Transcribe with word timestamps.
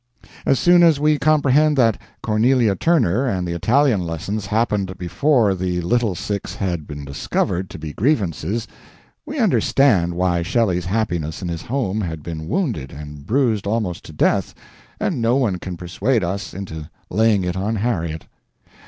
As 0.47 0.57
soon 0.57 0.81
as 0.81 0.99
we 0.99 1.19
comprehend 1.19 1.77
that 1.77 2.01
Cornelia 2.23 2.75
Turner 2.75 3.27
and 3.27 3.47
the 3.47 3.53
Italian 3.53 4.01
lessons 4.03 4.47
happened 4.47 4.97
before 4.97 5.53
the 5.53 5.79
little 5.81 6.15
six 6.15 6.55
had 6.55 6.87
been 6.87 7.05
discovered 7.05 7.69
to 7.69 7.77
be 7.77 7.93
grievances, 7.93 8.67
we 9.27 9.37
understand 9.37 10.15
why 10.15 10.41
Shelley's 10.41 10.85
happiness 10.85 11.43
in 11.43 11.49
his 11.49 11.61
home 11.61 12.01
had 12.01 12.23
been 12.23 12.47
wounded 12.47 12.91
and 12.91 13.27
bruised 13.27 13.67
almost 13.67 14.03
to 14.05 14.11
death, 14.11 14.55
and 14.99 15.21
no 15.21 15.35
one 15.35 15.59
can 15.59 15.77
persuade 15.77 16.23
us 16.23 16.51
into 16.55 16.89
laying 17.11 17.43
it 17.43 17.55
on 17.55 17.75
Harriet. 17.75 18.25